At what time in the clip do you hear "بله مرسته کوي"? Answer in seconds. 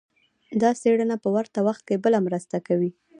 2.03-2.91